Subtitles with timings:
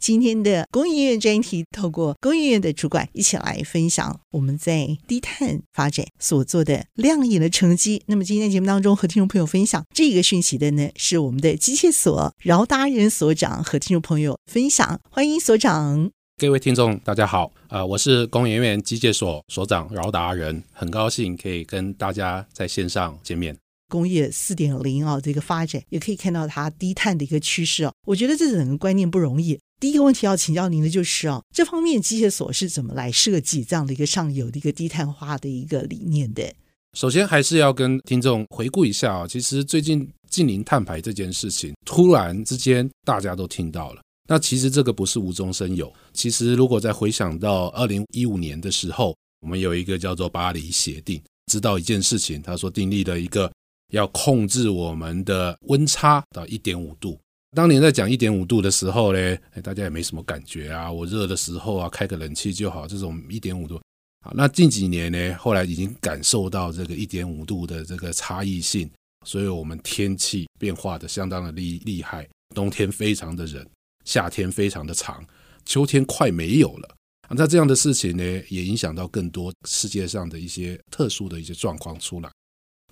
[0.00, 8.02] 今天的工研院专题，透过工研院的主管一起来分享我们在低碳发展所做的亮眼的成绩。
[8.06, 14.98] 那么今天节目当中和听众朋友分享这个讯息的呢，是我们的机械所饶达人所长和听众朋友分享。
[15.10, 16.10] 欢迎所长。
[16.38, 23.54] 各位听众，大家好，啊、呃，我是工研院机械所所长饶达人，很高兴可以跟大家在线上见面。
[23.90, 27.92] 工业四点零啊，这个发展也可以看到它低碳的一个趋势啊。
[28.06, 29.58] 我觉得这整个观念不容易。
[29.80, 36.52] 第一个问题要请教您的就是啊，这方面机械锁是怎么来设计这样的一个上游的一个低碳化的一个理念的？
[36.92, 44.02] 首先还是要跟听众回顾一下啊，其实最近近零碳排这件事情，突然之间大家都听到了。
[44.28, 45.90] 那其实这个不是无中生有。
[46.12, 51.18] 其实如果再回想到二零一五年的时候，我们有一个叫做巴黎协定，
[51.50, 53.50] 知道一件事情，他说订立了一个
[53.94, 57.18] 要控制我们的温差到一点五度。
[57.52, 60.90] 当年在讲一点五度的时候呢，大家也没什么感觉啊。
[60.90, 62.86] 我热的时候啊，开个冷气就好。
[62.86, 63.80] 这种一点五度，
[64.24, 68.88] 好，那近几年呢，后来已经感受到这个一点五度的这个差异性，
[69.26, 72.28] 所以我们天气变化的相当的厉厉害。
[72.54, 73.66] 冬天非常的冷，
[74.04, 75.24] 夏天非常的长，
[75.64, 76.96] 秋天快没有了。
[77.30, 82.30] 那这样的事情呢，也影响到更多世界上的一些特殊的一些状况出来。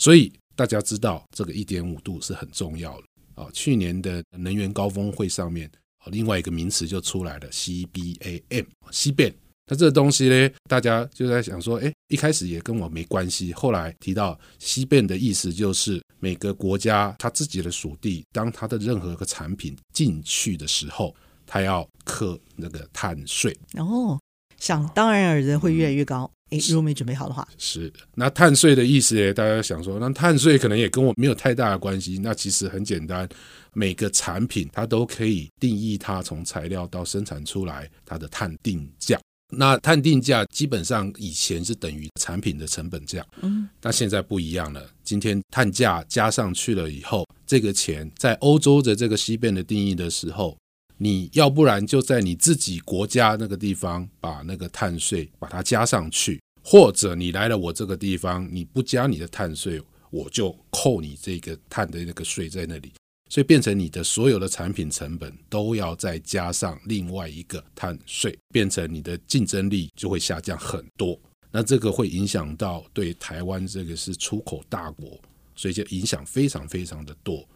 [0.00, 3.04] 所以大家知道，这个一点五度是很重要的。
[3.38, 5.70] 啊，去年的能源高峰会上面，
[6.06, 9.34] 另外一个名词就出来了，CBAM，CBAM。
[9.70, 13.52] 那这个东西呢，大家就在想说，哎，一开始也跟我没关系。
[13.52, 21.14] 后来提到 CBAM 的意思，就是每个国家它自己的属地，当它的任何一个产品进去的时候，
[21.46, 23.54] 它要克那个碳税。
[23.74, 24.18] 哦，
[24.58, 26.30] 想当然尔人会越来越高。
[26.50, 28.00] 哎，如果没准备好的话，是的。
[28.14, 29.34] 那碳税的意思呢？
[29.34, 32.18] 大家想说，那碳税可能也跟我没有太大的关系。
[32.22, 33.28] 那其实很简单，
[33.74, 39.20] 每个产品它都可以定义它从材料到生产出来它的碳定价。
[39.50, 44.90] 那碳定价基本上以前是等于产品的成本价，嗯，但现在不一样了。
[45.02, 50.56] 今天碳价加上去了以后，这个钱在欧洲的这个 CBAM 的定义的时候。
[51.00, 62.92] 你要不然就在你自己国家那个地方把那个碳税把它加上去，或者你来了我这个地方，你不加你的碳税，我就扣你这个碳的那个税在那里，
[63.30, 71.18] 所以变成你的所有的产品成本都要再加上另外一个碳税，变成你的竞争力就会下降很多。
[71.50, 75.18] 那这个会影响到对台湾这个是出口大国，
[75.54, 77.48] 所以就影响非常非常的多。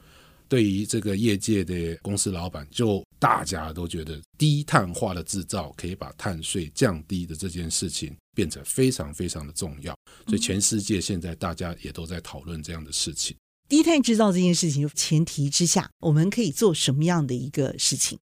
[0.52, 9.96] 对于这个业界的公司老板，就大家都觉得低碳化的制造可以把碳税降低的这件事情变得非常非常的重要，
[10.26, 13.34] 所以全世界现在大家也都在讨论这样的事情。
[13.66, 18.18] 低碳制造这件事情前提之下，我们可以做什么样的一个事情？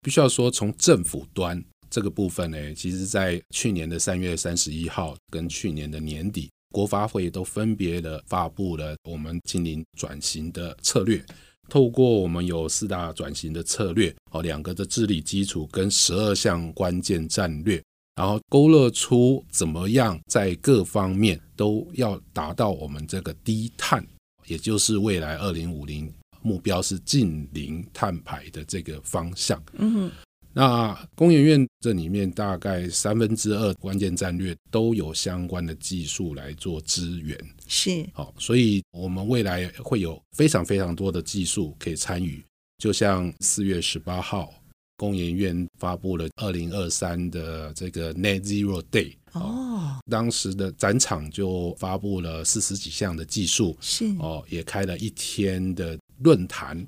[0.00, 11.22] 必须要说，从政府端这个部分呢，其实在去年的三月三十一号跟去年的年底，国发会都分别的发布了我们净零转型的策略。
[11.68, 17.82] 透过我们有四大转型的策略，哦，两个的治理基础跟十二项关键战略，
[18.16, 24.06] 然后勾勒出怎么样在各方面都要达到我们这个低碳，
[24.46, 29.62] 也就是未来二零五零目标是近零碳排的这个方向。
[29.78, 30.10] 嗯。
[30.56, 38.08] 那工研院这里面大概三分之二关键战略都有相关的技术来做支援，是。
[38.12, 42.44] 好，所以我们未来会有非常非常多的技术可以参与。
[42.78, 44.54] 就像四月十八号，
[44.96, 54.04] 工研院发布了二零二三的这个 Net Zero Day 哦，当时的展场就发布了四十几项的技术，是。
[54.20, 56.86] 哦，也开了一天的论坛。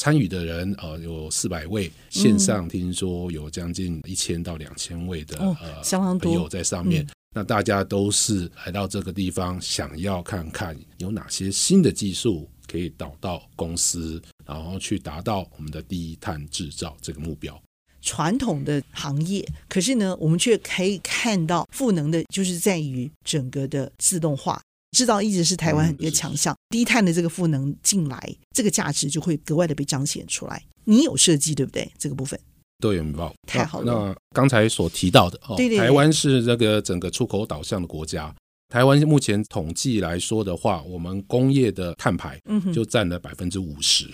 [0.00, 7.04] 参与的人呃有四百位，线上听说有将近一千到两千位的、嗯、呃朋友在上面。
[7.04, 17.62] 嗯、那大家都是来到这个地方，想要看看有哪些新的技术可以导到公司，然后去达到我们的低碳制造这个目标。
[18.00, 24.62] 传统的行业，可是呢，我们却可以看到赋能的，就是在于整个的自动化。
[24.92, 30.62] 制造一直是台湾一个强项，低碳的这个赋能进来，这个价值就会格外的被彰显出来。
[30.84, 31.90] 你有设计对不对？
[31.98, 32.38] 这个部分
[32.80, 33.32] 都有 involve。
[33.46, 33.92] 太好了。
[33.92, 38.34] 那刚才所提到的哦，对对对，台湾是这个整个出口导向的国家。
[38.68, 42.40] 台湾目前统计来说的话，我们工业的碳排
[42.72, 44.08] 就占了百分之五十，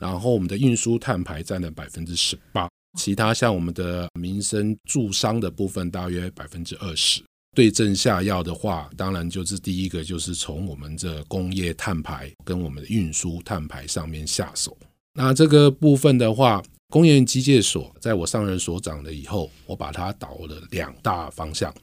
[0.00, 7.22] 然后我们的运输碳排占了百分之十八，其他像我们的民生住商的部分大约百分之二十。
[7.58, 14.78] 对症下药的话，当然就是第一个就是从我们这工业碳排跟我们的运输碳排上面下手。
[15.12, 21.74] 那这个部分的话，工业机械所在我上任所长了以后，我把它导了两大方向。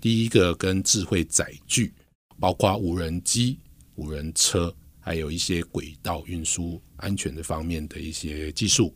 [0.00, 1.92] 第一个跟智慧载具，
[2.38, 3.58] 包括无人机、
[3.96, 8.94] 无人车，还有一些轨道运输安全的方面的一些技术。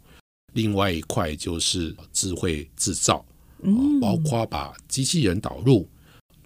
[0.53, 3.27] 另外一块就是智慧制造，
[4.01, 5.89] 包括把机器人导入，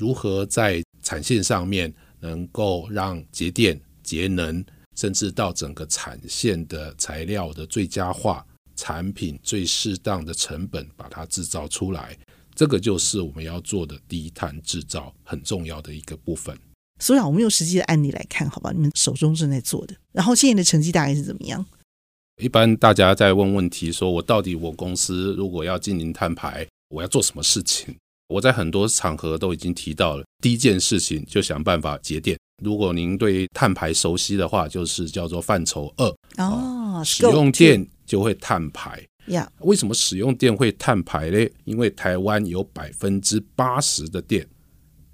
[0.02, 4.64] 如何在产线上面能够让节电、节能，
[4.96, 8.44] 甚至到整个产线的材料的最佳化，
[8.74, 12.18] 产品最适当的成本把它制造出来。
[12.52, 16.58] 这个就是我们要做的低碳制造很重要的一个部分。
[16.98, 18.72] 所以啊，我们用实际的案例来看，好吧？
[18.72, 21.64] 你们手中正在做的，然后现在的成绩大概是怎么样？
[22.42, 27.94] 一般大家在问问题，说我到底我公司如果要进行碳排，我要做什么事情？
[28.32, 32.38] 我在很多场合都已经提到了，第一件事情就想办法节电。
[32.62, 36.06] 如果您对碳排熟悉的话，就是叫做范畴二
[36.38, 39.04] 哦，使用电就会碳排。
[39.28, 39.48] Yeah.
[39.60, 41.46] 为什么使用电会碳排呢？
[41.64, 44.48] 因为台湾有百分之八十的电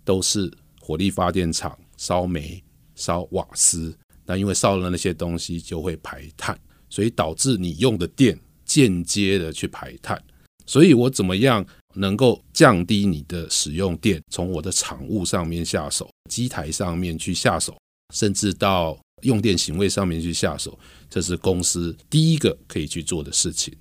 [0.05, 0.51] 都是
[0.81, 2.63] 火力发电厂烧煤、
[2.95, 3.95] 烧瓦斯，
[4.25, 10.23] 那因为烧了那些东西就会排碳，所以导致你用的电间接的去排碳。
[10.65, 11.65] 所以我怎么样
[11.99, 14.23] 能够降低你的使用电？
[14.31, 17.77] 从我的厂务上面下手，机台上面去下手，
[18.15, 20.79] 甚至到用电行为上面去下手，
[21.11, 23.77] 这是公司第一个可以去做的事情。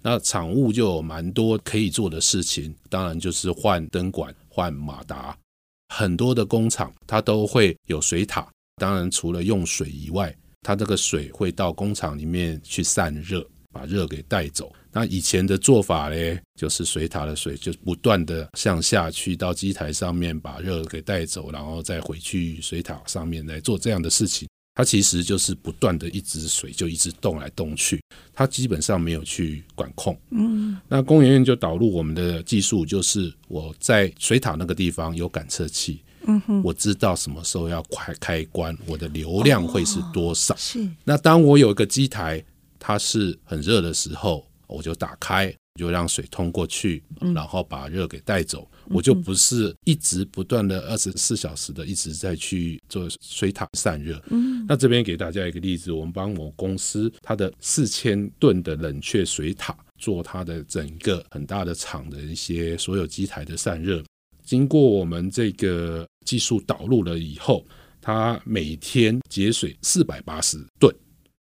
[0.00, 5.36] 那厂务就有蛮多可以做的事情，当然就是换灯管、换马达。
[5.94, 14.72] 很多的工厂它都会有水塔，当然除了用水以外，它这个水会到工厂里面去散热，把热给带走。
[14.92, 24.46] 那以前的做法呢，就是水塔的水就不断的向下去到机台上面把热给带走，然后再回去水塔上面来做这样的事情。
[24.74, 28.02] 它其实就是不断的一直水就一直动来动去，
[28.32, 30.18] 它基本上没有去管控。
[30.30, 40.56] 嗯，那工研院就导入我们的技术，就是我在水塔那个地方有感测器，嗯哼，我知道什么时候要开开关，我的流量会是多少。
[40.56, 42.42] 是，那当我有一个机台，
[42.78, 44.42] 它是很热的时候，
[44.72, 45.54] 我就打开。
[45.76, 47.02] 就让水通过去，
[47.34, 48.70] 然后把热给带走。
[48.90, 54.22] 我就不是一直不断的二十四小时的一直在去做水塔散热。
[54.68, 64.04] 那这边给大家一个例子，我们帮我公司它的四千吨的冷却水塔做它的整个很大的厂的一些所有机台的散热。
[64.44, 67.64] 经过我们这个技术导入了以后，
[67.98, 70.94] 它每天节水四百八十吨，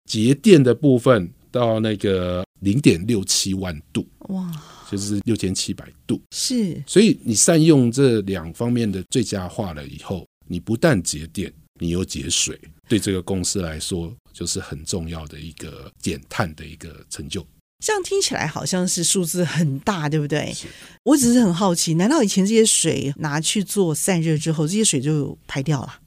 [0.05, 2.43] 节电的部分到那个。
[2.61, 4.51] 零点六七万度，哇，
[4.91, 6.83] 就是六千七百度，是。
[6.87, 12.59] 所以你善用这两方面的最佳化了以后，你不但节电，你又节水，
[12.89, 17.47] 对这个公司来说就是很重要的一个减碳的一个成就。
[17.85, 20.55] 这样听起来好像是数字很大，对不对？
[21.03, 25.99] 我只是很好奇，难道以前这些水拿去做散热之后，这些水就排掉了？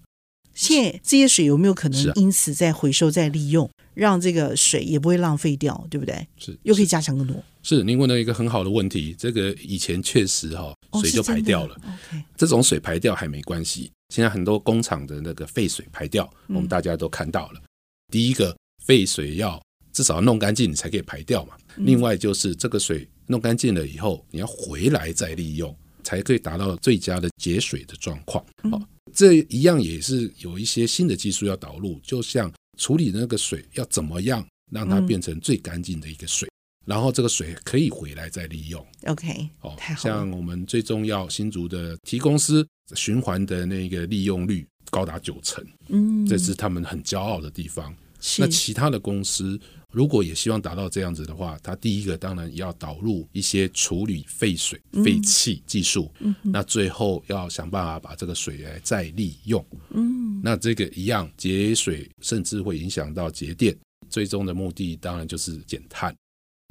[0.58, 3.70] 现在这些水有没有可能因此再回收再利用？
[3.94, 6.28] 让这个水也不会浪费掉，对不对？
[6.38, 7.36] 是，又可以加强更多。
[7.64, 9.16] 是，您问了一个很好的问题。
[9.18, 11.76] 这个以前确实哈、哦，水就排掉了。
[11.76, 13.92] 哦 okay、这种水排掉还没关系。
[14.10, 17.60] 现在很多工厂的那个废水排掉，我们大家都看到了。
[17.60, 17.64] 嗯、
[18.12, 19.60] 第一个，废水要
[19.92, 21.56] 至少要弄干净，你才可以排掉嘛。
[21.76, 28.46] 嗯、另外就是这个水弄干净了以后，你要回来再利用，才可以达到最佳的节水的状况。
[28.70, 28.88] 好、嗯，
[29.18, 32.50] 这一样也是有一些新的技术要导入，就像。
[32.80, 36.54] 处理那个水要怎么样让它变成最干净的一个水，嗯、
[36.86, 38.86] 然后这个水可以回来再利用。
[39.08, 47.92] OK，哦，太好像我们最重要新竹的 T 公司循环的那个利用率高达九成，嗯，这是他们很骄傲的地方。
[48.40, 49.60] 那其他的公司
[49.92, 56.12] 如果也希望达到这样子的话，它第一个当然要导入一些处理废水、废气技术。
[56.20, 59.66] 嗯，那最后要想办法把这个水来再利用。
[59.92, 63.76] 嗯，那这个一样节水，甚至会影响到节电。
[64.10, 66.16] 最终的目的当然就是减碳。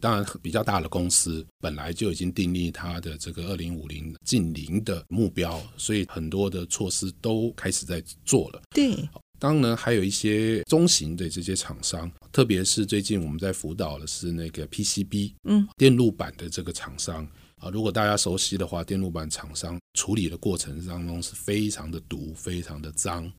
[0.03, 8.61] 当然，比较大的公司本来就已经订立它的这个二零五零净零的目标，所以很多的措施都开始在做了。
[8.75, 17.27] 对，当然还有一些中型的这些厂商，特别是最近我们在辅导的是那个 PCB，嗯，电路板的这个厂商
[17.59, 23.31] 啊，如果大家熟悉的话，电路板厂商处理的过程当中是非常的毒，非常的脏，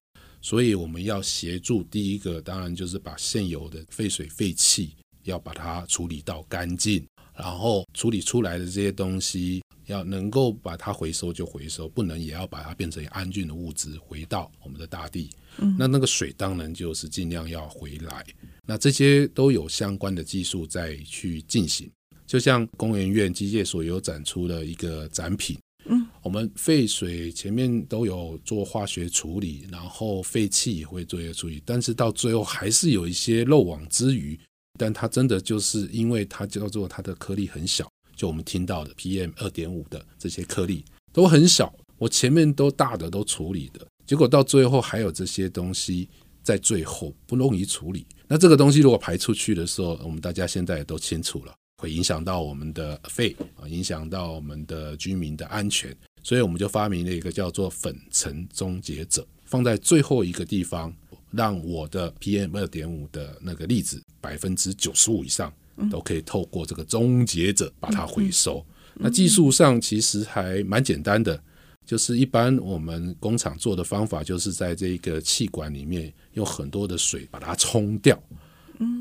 [0.41, 7.05] 所以我们要协助第一个，当然就是把现有的废水废气要把它处理到干净，
[7.37, 9.61] 然后处理出来的这些东西。
[9.87, 15.29] 要能够把它回收就回收，不能也要把它变成安全的物质回到我们的大地。
[15.59, 18.25] 嗯，那那个水当然就是尽量要回来。
[18.65, 21.89] 那这些都有相关的技术在去进行。
[22.25, 34.37] 就像工研院机械所有展出的一个展品，嗯，我们废水前面都有做化学处理，然后废气也会做一些处理，但是到最后还是有一些漏网之鱼。
[34.77, 37.87] 但它真的就是因为它叫做它的颗粒很小。
[38.15, 46.09] 就我们听到的 PM 二点五的这些颗粒都很小，我前面都大的都处理的，结果到最后还有这些东西
[46.41, 48.05] 在最后不容易处理。
[48.27, 60.91] 那这个东西如果排出去的时候，我们大家现在也都清楚了，会影响到我们的肺啊，影响到我们的居民的安全，所以我们就发明了一个叫做粉尘终结者，放在最后一个地方，
[61.31, 65.53] 让我的 PM 二点五的那个粒子百分之九十五以上。
[65.91, 68.65] 都可以透过这个终结者把它回收。
[68.95, 71.39] 那技术上其实还蛮简单的，
[71.85, 78.19] 就是一般我们工厂做的方法，就是在这个气管里面用很多的水把它冲掉。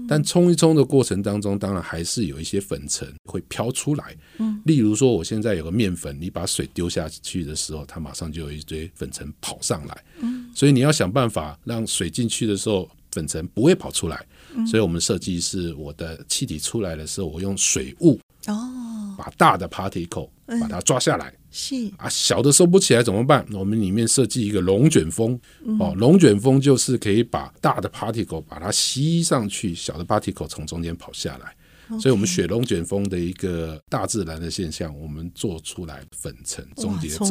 [0.09, 4.16] 但冲一冲的过程当中，当然还是有一些粉尘会飘出来。
[4.38, 10.04] 嗯例如说，我现在有个面粉，你把水丢下去的时候，它马上就有一堆粉尘跑上来。
[10.21, 14.25] 嗯所以你要想办法让水进去的时候，粉尘不会跑出来。
[14.66, 20.30] 所以，我们设计是我的气体出来的时候，我用水雾哦，把大的 particle
[20.61, 21.33] 把它抓下来。
[21.50, 23.47] 是啊，小的收不起来怎么办？
[23.53, 25.38] 我们里面设计一个龙卷风
[25.81, 31.55] 哦，龙卷风就是可以把大的 particle 把它吸上去，小的 particle 从中间跑下来。
[32.00, 37.25] 所以，我们雪龙卷风的一个大自然的现象，我们做出来粉尘终结者。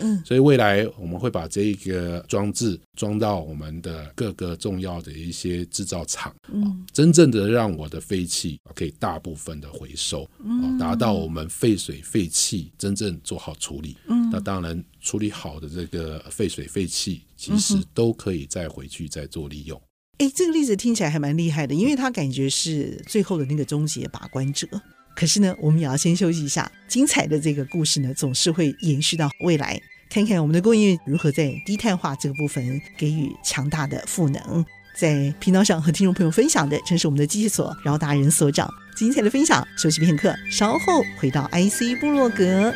[0.00, 13.96] 嗯，所以未来我们会把这一个装置装到我们的各个重要的一些制造厂，嗯，真正的让我的废气可以大部分的回收，嗯，达到我们废水废气真正做好处理。
[14.08, 19.80] 嗯，那当然处理好的这个废水废气，其实都可以再回去再做利用。
[20.18, 24.66] 哎，这个例子听起来还蛮厉害的，因为他感觉是最后的那个终结把关者。
[25.14, 26.70] 可是呢，我们也要先休息一下。
[26.88, 29.80] 精彩的这个故事呢，总是会延续到未来。
[30.10, 34.64] 看看我们的工研院如何在低碳化这个部分给予强大的赋能。
[34.96, 39.64] 在频道上和听众朋友分享的，正是我们的机器所饶达人所长精彩的分享。
[39.76, 42.74] 休息片刻，稍后回到 IC 部落格。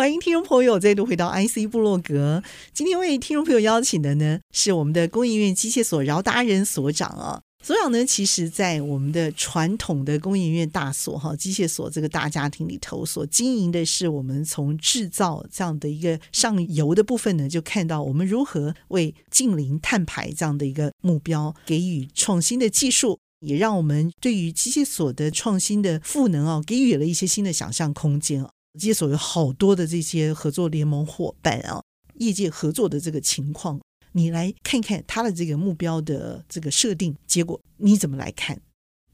[0.00, 2.42] 欢迎听众朋友再度回到 IC 部落格。
[2.72, 7.42] 今天为听众朋友邀请的呢，是我们的工研院机械所饶达人所长啊。
[7.62, 28.46] 所长呢，其实在我们的传统的工研院大所哈机械所这个大家庭里头，所经营的是我们从制造这样的一个上游的部分呢，就看到我们如何为近零碳排这样的一个目标给予创新的技术，也让我们对于机械所的创新的赋能啊，给予了一些新的想象空间。
[28.78, 31.82] 接手有好多的这些合作联盟伙伴啊，
[32.14, 33.80] 业界合作的这个情况，
[34.12, 38.60] 你来看看他的这个目标的这个设定结果，你怎么来看？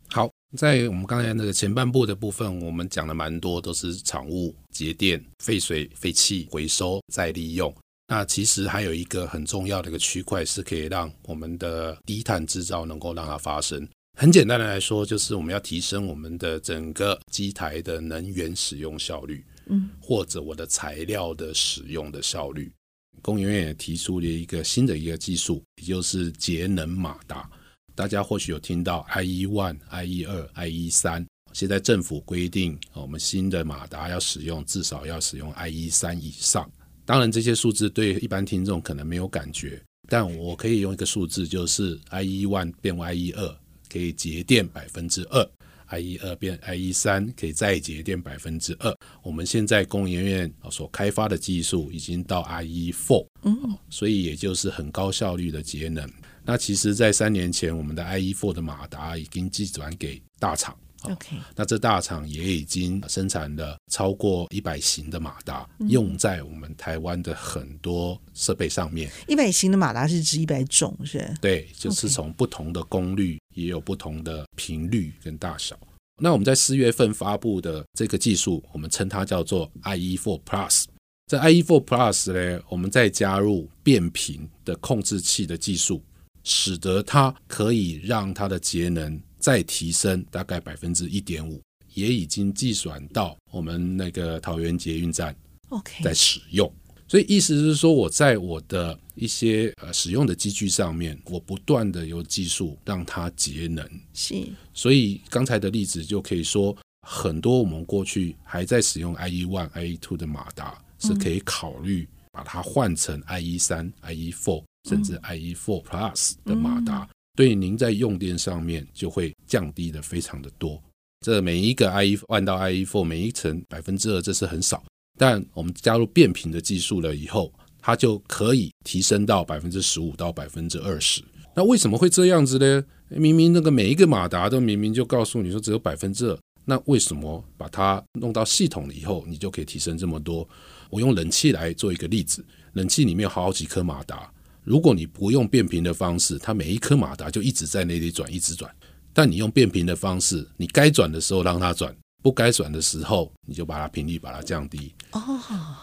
[0.08, 7.74] 好，在我们刚才那个前半部的部分，我们讲了蛮多，都是厂务、节电、废水、废气回收再利用。
[8.08, 13.86] 那其实还有一个很重要的一个区块，是可以让我们的低碳制造能够让它发生。
[14.18, 22.72] 很简单的来说，就是我们要提升我们的整个机台的能源使用效率，嗯，或者我的材料的使用的效率。
[23.20, 27.46] 工研院也提出了一个新的一个技术，也就是节能马达。
[27.94, 36.70] 大家或许有听到 IE One、IE 二、IE 三，现在政府规定，我们新的马达要使用至少要使用 IE 三以上。
[37.04, 43.58] 当然，这些数字对一般听众可能没有感觉，但我可以用一个数字，就是 IE One 变为 IE 二。
[43.90, 45.42] 可以节电百分之二
[45.90, 48.96] ，IE 二变 IE 三可以再节电百分之二。
[49.22, 56.08] 我们现在工研院所开发的技术已经到 IE four，嗯，所以也就是很高效率的节能。
[56.44, 60.76] 那其实，在三年前，我们的 IE four 的马达已经寄转给大厂。
[61.12, 69.10] OK，那这大厂也已经生产了超过一百型的马达，用在我们台湾的很多设备上面。
[69.28, 71.32] 一百型的马达是指一百种，是？
[71.40, 75.78] 对，就是从不同的功率，也有不同的频率跟大小。
[76.20, 80.84] 那我们在四月份发布的这个技术，我们称它叫做 IE4 Plus。
[81.26, 86.02] 在 IE4 Plus 呢，我们再加入变频的控制器的技术，
[86.42, 91.60] 使得它可以让它的节能再提升大概百分之一点五，
[91.94, 95.34] 也已经计算到我们那个桃园捷运站
[95.68, 96.70] ，OK，在使用。
[97.08, 103.88] 所以意思是说，我在我的一些呃使用的机具上面，我不断的有技术让它节能。
[104.12, 104.34] 是，
[104.74, 106.76] 所以刚才的例子就可以说，
[107.06, 110.80] 很多我们过去还在使用 IE One、IE Two 的马达。
[110.98, 120.82] 是可以考虑把它换成 IE 三、IE four 甚至 IE four Plus 的马达，嗯、对您在用电上面就会降低的非常的多。
[121.20, 124.82] 这每一个 IE 换到 IE four 每一层百分之二，这是很少。
[125.18, 131.22] 但我们加入变频的技术了以后，它就可以提升到百分之十五到百分之二十。
[131.54, 132.84] 那为什么会这样子呢？
[133.08, 140.46] 明明那个每一个马达都明明就告诉你说只有百分之二，那为什么把它弄到系统了以后，你就可以提升这么多？
[140.90, 144.30] 我用冷气来做一个例子，冷气里面有好几颗马达，
[144.66, 148.68] 如果你不用变频的方式，它每一颗马达就一直在那里转，一直转。
[149.12, 154.92] 但你用变频的方式，你该转的时候让它转，不该转的时候你就把它频率把它降低。
[155.12, 155.20] 哦，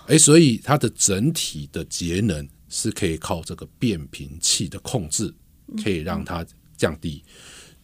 [0.07, 5.33] 哎，所以它的整体的节能是可以靠这个变频器的控制，
[5.81, 7.23] 可以让它降低。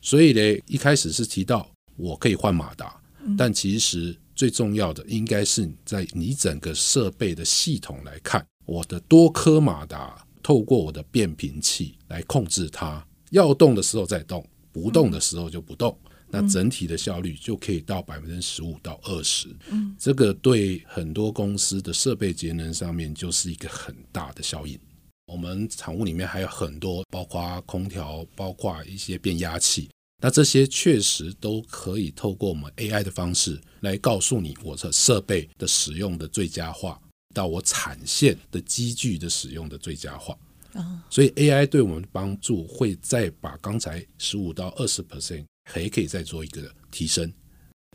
[0.01, 3.01] 所以呢，一开始是提到我可以换马达，
[3.37, 4.13] 但其实。
[4.35, 15.95] 最重要的应该是在你整个设备的系统来看，我的多颗马达透过我的变频器来控制它，要动的时候再动，不动的时候就不动，
[16.27, 19.55] 那整体的效率就可以到百分之十五到二十。
[19.69, 24.75] 嗯，这个对很多公司的设备节能上面就是一个很大的效应。
[25.31, 29.87] 我们厂务里面还有很多，包括空调，包括一些变压器。
[30.19, 36.99] 那这些确实都可以透过我们 AI 的方式来告诉你我的设备的使用的最佳化，
[37.33, 40.37] 到我产线的机具的使用的最佳化。
[41.09, 47.33] 所以 AI 对我们的帮助会再把刚才十五到二十 percent 还可以再做一个提升。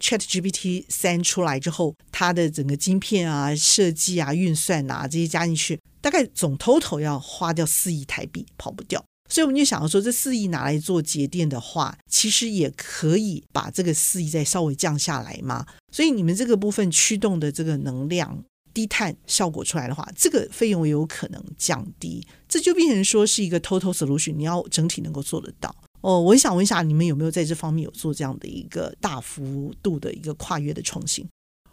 [0.03, 9.03] ChatGPT 三出来之后，它的整个晶片啊、设计啊、运算啊这些加进去，大概总 total 要花掉四亿台币，跑不掉。
[9.31, 15.64] 所以我们就想要说，这四亿拿来做节电的话，其实也可以把这个四亿再稍微降下来嘛。
[15.92, 22.26] 所以你们这个部分驱动的这个能量低碳效果出来的话，这个费用也有可能降低。
[22.46, 25.74] 这就变成说是一个 total solution，你要整体能够做得到。
[26.00, 31.26] 哦，我想问一下，你们有没有在这方面有做这样的一个大幅度的一个跨越的创新？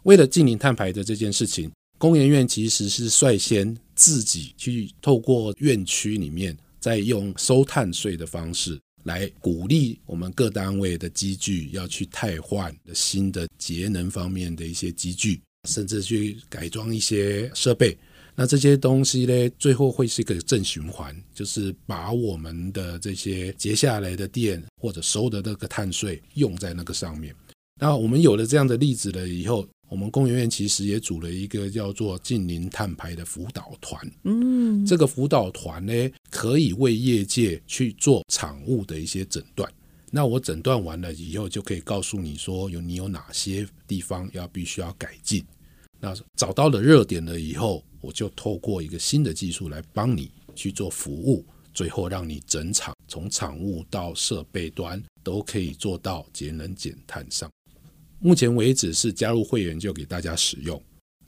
[0.04, 6.56] 为了净零碳排的这件事情，工研院其实是率先自己去透过院区里面。
[6.80, 17.96] 再用收碳税的方式来鼓励我们各单位的机具要去汰换的新的节能方面的一些机具，甚至去改装一些设备。
[18.34, 27.34] 那这些东西呢，最后会是一个正循环，就是把我们的这些节下来的电或者收的那个碳税用在那个上面。
[27.80, 29.66] 那我们有了这样的例子了以后。
[29.88, 34.00] 我们工研院其实也组了一个叫做“近邻碳排”的辅导团。
[34.24, 35.92] 嗯，这个辅导团呢，
[36.30, 39.70] 可以为业界去做产物的一些诊断。
[40.14, 45.42] 那我诊断完了以后，就可以告诉你说，有你有哪些地方要必须要改进。
[45.98, 57.50] 那找到了热点了以后，我就透过一个新的技术来帮你去做服务，最后让你整厂从厂务到设备端都可以做到节能减碳上。
[58.18, 60.80] 目前为止是加入会员就给大家使用，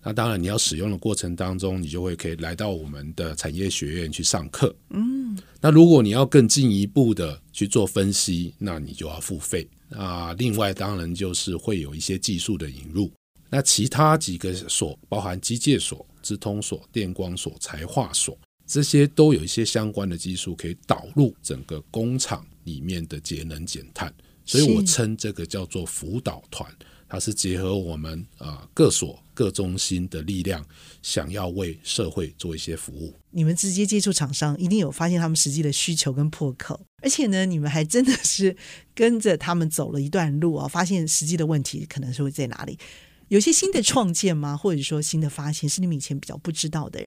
[0.03, 4.77] 那当然你要使用的过程当中，你就会可以来到我们的产业学院去上课。
[4.91, 5.24] 嗯，
[5.61, 9.69] 那如果你要更进一步的去做分析，那你就要付费。
[9.91, 13.11] 啊，另外当然就是会有一些技术的引入。
[13.49, 24.13] 那其他几个所，包含机械所、资通所、电光所、材化所，这些都有一些相关的技术可以导入整个工厂里面的节能减碳。
[24.45, 26.69] 所以我称这个叫做辅导团，
[27.15, 30.67] 它是结合我们啊、呃、各所各中心的力量，
[31.01, 33.15] 想要为社会做一些服务。
[33.31, 38.57] 你们直接接触厂商，一定有发现他们实际的需求跟破口，而且呢，你们还真的是
[38.97, 42.77] 跟着他们走了一段路啊，发现实际的问题可能是会在哪里？
[43.29, 44.57] 有些新的创建吗？
[44.57, 47.01] 或者说新的发现是你们以前比较不知道的？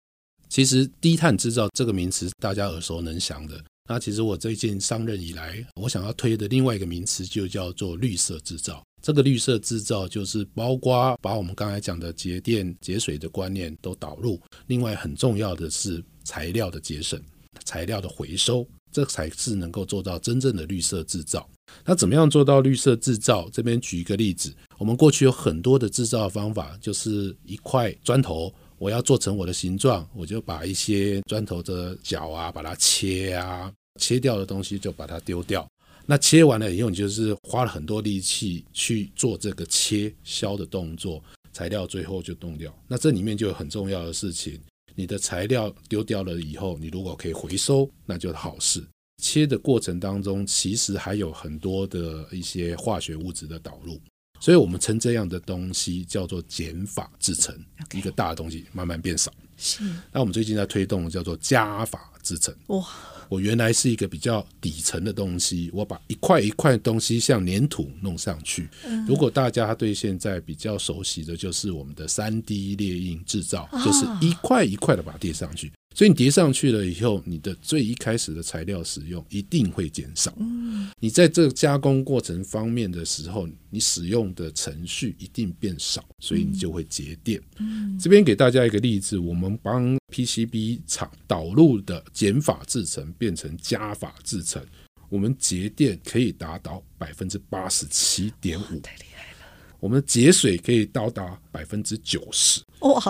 [0.48, 3.62] 其实低碳制造这个名词大家耳熟能详的。
[3.89, 8.82] 那其实我最近上任以来，我想要推的另外一个名词就叫做绿色制造。
[9.02, 17.22] 这个绿色制造就是包括把我们刚才讲的节电节水的观念都导入，另外很重要的是材料的节省、
[17.64, 21.48] 材料的回收，这才是能够做到真正的绿色制造。
[21.86, 23.50] 那怎么样做到绿色制造？
[23.52, 35.68] 这边举一个例子，我们过去有很多的制造方法，就是一块砖头我要做成我的形状，我就把一些砖头的角啊，把它切啊，切掉的东西就把它丢掉。
[36.10, 42.74] 那切完了以后，你就是花了很多力气去做这个切削的动作，材料最后就冻掉。
[42.88, 44.58] 那这里面就有很重要的事情，
[44.96, 48.82] 你的材料丢掉了以后，你如果可以回收，那就是好事。
[49.22, 54.00] 切的过程当中，其实还有很多的一些化学物质的导入，
[54.39, 57.54] 所以我们称这样的东西叫做减法制成。
[57.93, 59.34] 一个大的东西慢慢变少。
[59.58, 59.84] 是。
[60.12, 62.54] 那我们最近在推动叫做加法制成。
[62.68, 62.86] 哇。
[63.30, 68.70] 我原来是一个比较底层的东西，我把一块一块东西像粘土弄上去。
[69.06, 75.70] 如果大家对现在比较熟悉的就是我们的三 D 列印制造，就是一块一块的把它叠上去。
[75.98, 80.32] 所以你叠上去了以后，你的最一开始的材料使用一定会减少。
[80.38, 87.42] 嗯，你在这个加工过程方面的时候，你使用的程序一定变少，所以你就会节电。
[87.58, 94.64] 嗯，这边给大家一个例子，我们帮 PCB 厂导入的减法制程变成加法制程，
[95.10, 98.80] 我们节电可以达到百分之八十七点五。
[98.82, 99.38] 太厉害了
[99.80, 102.62] 我们的节水可以到达百分之九十
[102.93, 103.02] 哇！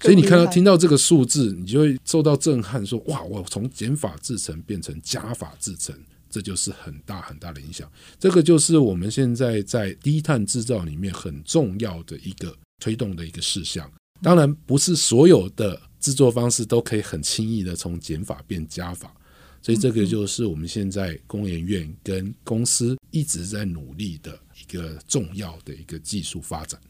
[0.00, 5.94] 所以你看到听到这个数字，你就会受到震撼，说哇，我从减法制成变成加法制成，
[6.30, 7.90] 这就是很大很大的影响。
[8.18, 13.90] 这个就是我们现在在低碳制造里面很重要的一个推动的一个事项。
[14.22, 19.14] 当然，不是所有的制作方式都可以很轻易的从减法变加法，
[19.60, 24.38] 所以这个就是我们现在工研院跟公司一直在努力的。
[24.58, 26.80] 一个重要的一个技术发展，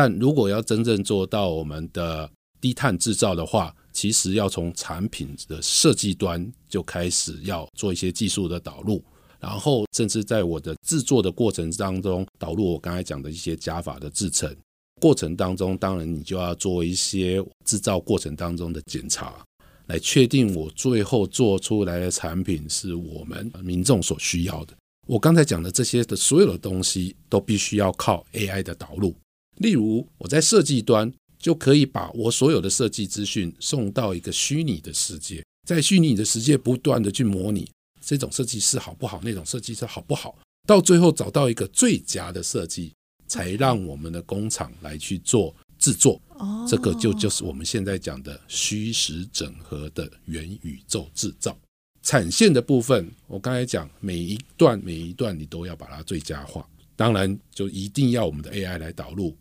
[0.00, 2.30] 但如果要真正做到我们的
[2.60, 9.02] 低碳制造的话，其实要从产品的设计端就开始要做一些技术的导入，
[9.40, 14.56] 然后甚至在我的制作的过程当中导入我刚才讲的一些加法的制成
[15.00, 19.44] 过程当中，当然你就要做一些制造过程当中的检查，
[19.88, 24.74] 来确定我最后做出来的产品是我们民众所需要的。
[25.08, 29.12] 我刚才讲的这些的所有的东西，都必须要靠 AI 的导入。
[29.58, 42.92] 例如，我在设计端就可以把我所有的设计资讯送到一个虚拟的世界，在虚拟的世界不断的去模拟这种设计师好不好，那种设计师好不好，到最后找到一个最佳的设计，
[43.26, 46.20] 才让我们的工厂来去做制作。
[46.38, 51.56] 哦这个就就是我们现在讲的虚实整合的元宇宙制造。
[52.02, 59.36] 产线的部分，我刚才讲每一段每一段你都要把它最佳化，当然就一定要我们的 AI 来导入，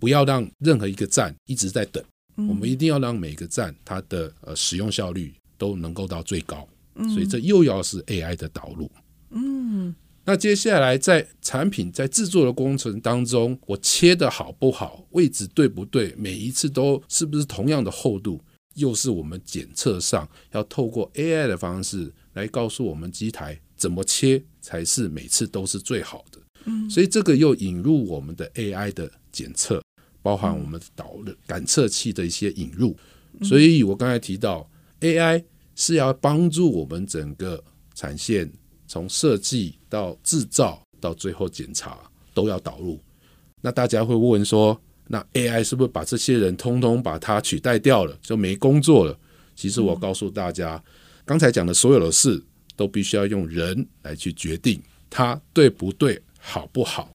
[0.00, 2.02] 不要让任何一个站一直在等，
[2.36, 6.66] 我们一定要让每个站它的呃使用效率都能够到最高，
[7.14, 8.90] 所以这又要是 AI 的导入。
[9.30, 18.40] 嗯，那接下来在产品在制作的过程当中，我切的好不好，位置对不对，每一次都是不是同样的厚度？
[18.76, 26.38] 又是我们检测上要透过 AI 的方式来告诉我们机台怎么切才是每次都是最好的。
[26.64, 29.82] 嗯，所以这个又引入我们的 AI 的检测，
[30.22, 32.96] 包含我们导的感测器的一些引入。
[33.42, 34.68] 所以我刚才提到
[35.00, 35.42] AI
[35.76, 37.62] 是要帮助我们整个
[37.94, 38.50] 产线
[38.86, 41.98] 从设计到制造到最后检查
[42.34, 43.00] 都要导入。
[43.62, 49.18] 那大家会问说，那 AI 是不是把这些人通通把它取代掉了，就没工作了？
[49.54, 50.82] 其实我告诉大家，
[51.24, 52.42] 刚才讲的所有的事
[52.76, 57.10] 都必须要用人来去决定，它对不对，好不好？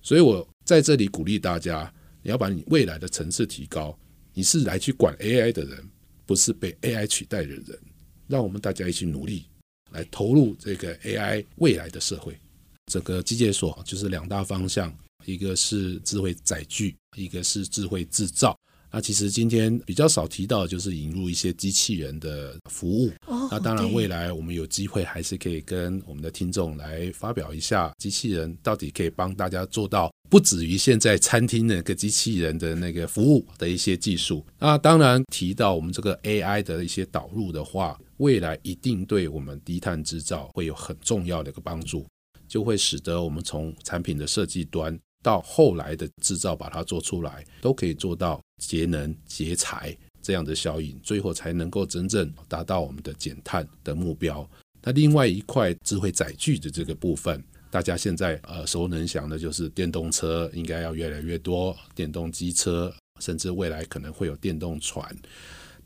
[0.00, 3.98] 所以我在这里鼓励大家，你要把你未来的层次提高，
[4.34, 5.88] 你是来去管 AI 的人，
[6.26, 7.78] 不是被 AI 取代的人。
[8.26, 9.44] 让我们大家一起努力，
[9.90, 12.38] 来投入这个 AI 未来的社会。
[12.86, 14.94] 整个机械所就是两大方向。
[15.26, 18.58] 一个是智慧载具，一个是智慧制造。
[18.90, 23.10] 那其实今天比较少提到，就是引入一些机器人的服务。
[23.26, 34.46] 哦，那当然，未来我们有机会还是可以跟我们的听众来发表一下，机器人到底可以帮大家做到不止于现在餐厅那个机器人的那个服务的一些技术。
[34.58, 42.06] 那当然提到我们这个 AI 的一些导入的话，未来一定对我们低碳制造会有很重要的一个帮助，
[42.48, 44.98] 就会使得我们从产品的设计端。
[45.22, 54.48] 到后来的制造，把它做出来，都可以做到节能节材这样的效应，最后才能够真正达到我们的减碳的目标。
[54.80, 65.16] 那另外一块智慧载具的这个部分，大家现在耳熟能详的就是电动车应该要越来越多，电动机车，甚至未来可能会有电动船。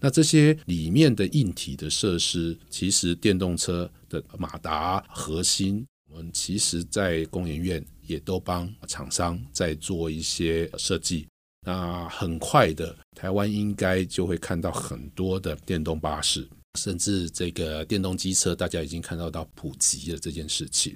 [0.00, 7.84] 那这些里面的硬体的设施，其实电动车的马达核心，我们其实在工研院。
[8.06, 11.26] 也都帮厂商在做一些设计，
[11.66, 16.46] 那很快的，台湾应该就会看到很多的电动巴士，
[16.78, 20.94] 甚至这个电动机车，大家已经看到到普及了这件事情。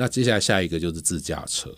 [0.00, 1.70] 那接下来下一个就是自驾车，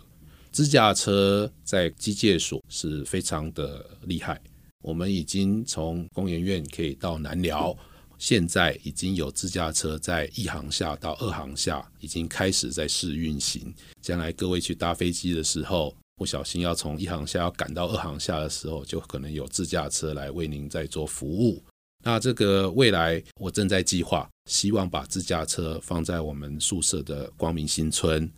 [0.53, 4.41] 自驾车在机械所是非常的厉害。
[4.81, 7.77] 我们已经从工研院可以到南寮，
[8.19, 13.75] 现在已经有自驾车在一航下到二航下已经开始在试运行。
[14.01, 21.61] 将来各位去搭飞机的时候，不小心要从一航下要赶到二航下的时候，就可能有自驾车来为您在做服务。
[22.03, 28.29] 那这个未来我正在计划，希望把自驾车放在我们宿舍的光明新村，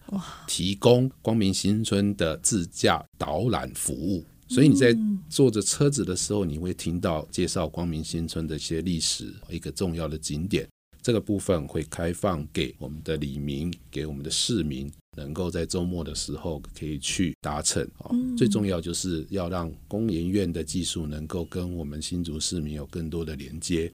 [0.46, 4.24] 提供光明新村的自驾导览服务。
[4.46, 4.94] 所以你在
[5.30, 10.68] 坐着车子的时候，你会听到介绍光明新村的一些历史，一个重要的景点。
[11.00, 17.88] 这个部分会开放给我们的李民，给我们的市民，能够在周末的时候可以去搭乘。
[18.36, 23.92] 最重要就是要让工研院的技术能够跟我们新竹市民有更多的连接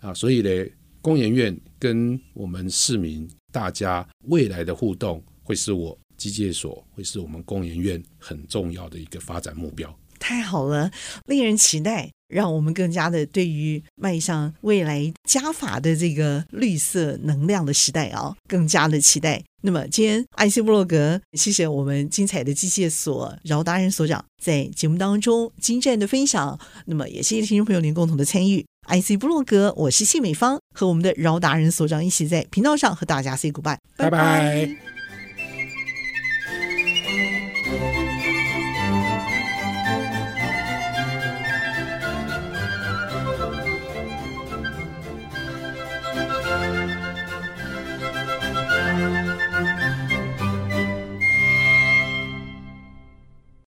[0.00, 0.14] 啊！
[0.14, 0.66] 所以呢，
[1.00, 9.94] 工研院跟我们市民大家未来的互动，会是我机械所，会是我们工研院很重要的一个发展目标。
[10.20, 10.92] 太好了，
[11.26, 12.10] 令人期待。
[12.30, 19.42] 让我们更加的对于迈向未来加法的这个绿色能量的时代啊，更加的期待。
[19.62, 26.56] 那么今天 IC 部落格，谢谢我们精彩的机械所饶达人所长在节目当中精湛的分享。
[26.86, 28.64] 那么也谢谢听众朋友您共同的参与。
[28.86, 34.10] IC 部落格，我是谢美芳，和我们的饶达人所长一起在频道上和大家 say goodbye，拜拜。
[34.10, 34.99] 拜拜。